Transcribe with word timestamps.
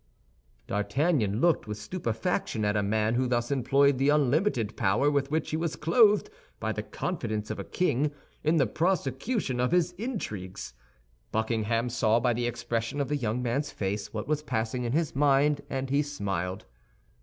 D'Artagnan 0.65 1.41
looked 1.41 1.67
with 1.67 1.77
stupefaction 1.77 2.65
at 2.65 2.75
a 2.75 2.81
man 2.81 3.13
who 3.13 3.27
thus 3.27 3.51
employed 3.51 3.99
the 3.99 4.09
unlimited 4.09 4.75
power 4.75 5.11
with 5.11 5.29
which 5.29 5.51
he 5.51 5.57
was 5.57 5.75
clothed 5.75 6.27
by 6.59 6.71
the 6.71 6.81
confidence 6.81 7.51
of 7.51 7.59
a 7.59 7.63
king 7.63 8.11
in 8.43 8.57
the 8.57 8.65
prosecution 8.65 9.59
of 9.59 9.71
his 9.71 9.91
intrigues. 9.99 10.73
Buckingham 11.31 11.87
saw 11.87 12.19
by 12.19 12.33
the 12.33 12.47
expression 12.47 12.99
of 12.99 13.09
the 13.09 13.15
young 13.15 13.43
man's 13.43 13.69
face 13.69 14.11
what 14.11 14.27
was 14.27 14.41
passing 14.41 14.85
in 14.85 14.93
his 14.93 15.15
mind, 15.15 15.61
and 15.69 15.91
he 15.91 16.01
smiled. 16.01 16.65